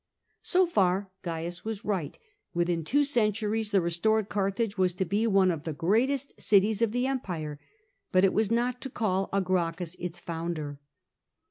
So 0.41 0.65
far 0.65 1.11
Cains 1.21 1.63
was 1.63 1.85
right: 1.85 2.17
within 2.55 2.81
two 2.83 3.03
centuries 3.03 3.69
the 3.69 3.81
restored 3.81 4.29
Carthage 4.29 4.75
was 4.75 4.95
to 4.95 5.05
be 5.05 5.27
one 5.27 5.51
of 5.51 5.61
the 5.63 5.73
greatest 5.73 6.41
cities 6.41 6.81
of 6.81 6.91
the 6.91 7.05
empire, 7.05 7.59
but 8.11 8.25
it 8.25 8.33
was 8.33 8.49
not 8.49 8.81
to 8.81 8.89
call 8.89 9.29
a 9.31 9.41
Gracchus 9.41 9.93
its 9.99 10.17
founder. 10.17 10.79